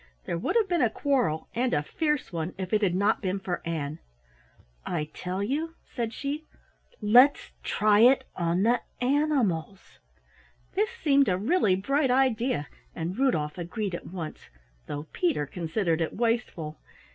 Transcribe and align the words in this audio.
There 0.25 0.35
would 0.39 0.55
have 0.55 0.67
been 0.67 0.81
a 0.81 0.89
quarrel, 0.89 1.47
and 1.53 1.75
a 1.75 1.83
fierce 1.83 2.33
one, 2.33 2.55
if 2.57 2.73
it 2.73 2.81
had 2.81 2.95
not 2.95 3.21
been 3.21 3.39
for 3.39 3.61
Ann. 3.65 3.99
"I 4.83 5.11
tell 5.13 5.43
you," 5.43 5.75
said 5.95 6.11
she, 6.11 6.43
"let's 7.03 7.51
try 7.61 7.99
it 7.99 8.23
on 8.35 8.63
the 8.63 8.81
animals!" 8.99 9.99
This 10.73 10.89
seemed 10.89 11.29
a 11.29 11.37
really 11.37 11.75
bright 11.75 12.09
idea, 12.09 12.67
and 12.95 13.15
Rudolf 13.15 13.59
agreed 13.59 13.93
at 13.93 14.07
once, 14.07 14.49
though 14.87 15.05
Peter 15.13 15.45
considered 15.45 16.01
it 16.01 16.15
wasteful. 16.17 16.79